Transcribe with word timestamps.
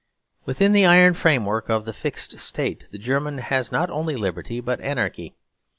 Within 0.45 0.71
the 0.71 0.87
iron 0.87 1.13
framework 1.13 1.69
of 1.69 1.85
the 1.85 1.93
fixed 1.93 2.39
State, 2.39 2.87
the 2.89 2.97
German 2.97 3.37
has 3.37 3.71
not 3.71 3.91
only 3.91 4.15
liberty 4.15 4.59
but 4.59 4.81
anarchy. 4.81 5.35